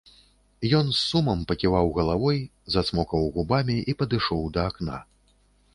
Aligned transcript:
Ён 0.77 0.87
з 0.91 0.95
сумам 1.09 1.43
паківаў 1.51 1.91
галавой, 1.97 2.39
зацмокаў 2.77 3.31
губамі 3.37 3.77
і 3.93 3.97
падышоў 4.03 4.41
да 4.59 4.67
акна. 4.73 4.97